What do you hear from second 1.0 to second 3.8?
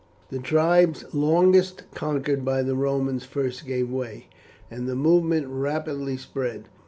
longest conquered by the Romans first